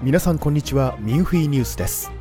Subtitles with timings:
[0.00, 0.96] 皆さんこんにちは。
[1.00, 2.12] ミンフィーニュースです。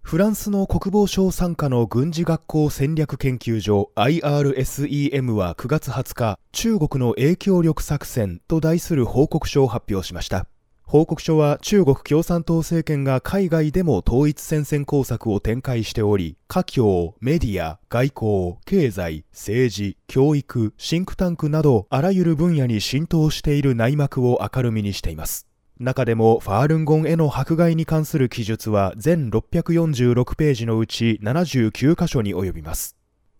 [0.00, 10.46] フランスの国防省傘下の軍事学校戦略研究所 IRSEM は9月20日中国の影響力作戦と題する報告書を発表しました。
[10.82, 25.48] 報告書は中国共産党政権が海外でも統一戦線工作を展開しており、華僑、メディア、外交、経済、政治、教育、シンクタンクなどあらゆる分野に浸透している内幕を明るみにしています。
[25.80, 32.98] 中でもファールンゴンへの迫害に関する記述は全646ページのうち79箇所に及びます。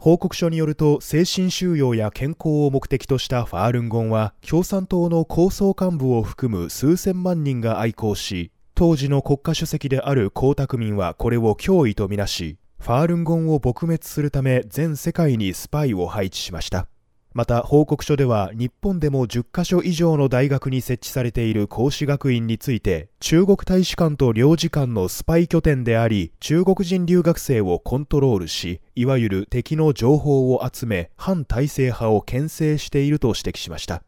[0.00, 16.88] 報告書によると精神収容や健康を目的としたファールンゴンは共産党の高層幹部を含む数千万人が愛好し当時の国家主席である江沢民はこれを脅威とみなしファールンゴンを撲滅するため全世界にスパイを配置しました
[17.32, 34.02] また報告書では日本でも10カ所以上の大学に設置されている孔子学院について中国大使館と領事館のスパイ拠点であり中国人留学生をコントロールしいわゆる敵の情報を集め反体制派を牽制していると指摘しました。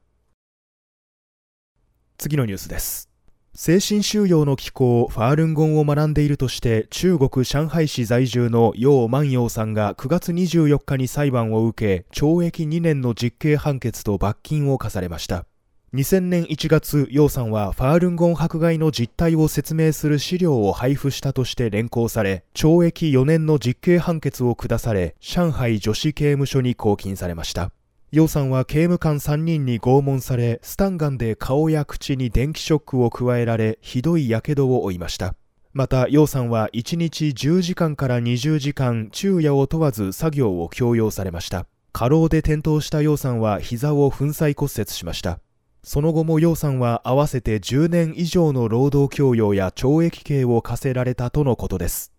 [2.18, 3.11] 次のニュースです。
[3.54, 15.44] 精神収容の機構ファールンゴンを学んでいるとして中国上海市在住の楊万葉さんが9月24日に裁判を受け懲役2年の実刑判決と罰金を課されました。
[15.92, 27.70] 2000年1月楊さんはファールンゴン迫害の実態を説明する資料を配布したとして連行され懲役4年の実刑判決を下され上海女子刑務所に拘禁されました。
[28.12, 35.34] 楊さんは刑務官3人に拷問され、スタンガンで顔や口に電気ショックを加えられ、ひどい火傷を負いました。
[35.72, 41.66] また、楊さんは1日10時間から20時間、昼夜を問わず作業を強要されました。
[41.92, 45.40] 過労で転倒した楊さんは膝を粉砕骨折しました。
[45.82, 52.12] その後も楊さんは合わせて10年以上の労働強要や懲役刑を課せられたとのことです。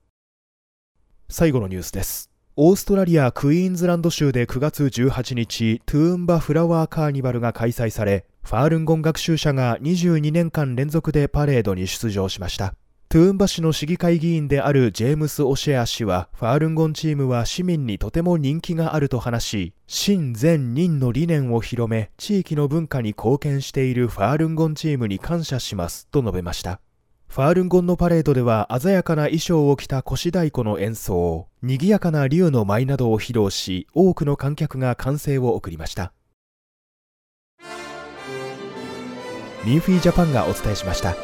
[1.30, 2.33] 最後のニュースです。
[2.56, 12.76] オーストラリア・クイーンズランド州で9月18日、トゥーンバフラワーカーニバルが開催され、ファールンゴン学習者が22年間連続でパレードに出場しました。
[13.10, 26.82] トゥーンバ市の市議会議員であるジェームス・オシェア氏は、ファールンゴンチームは市民にとても人気があると話し、真善人の理念を広め、地域の文化に貢献しているファールンゴンチームに感謝しますと述べました。
[27.34, 36.14] ファールンゴンのパレードでは鮮やかな衣装を着た腰太鼓の演奏、賑やかな竜の舞などを披露し、多くの観客が歓声を送りました。
[39.66, 41.16] ミンフィージャパンがお伝えしました。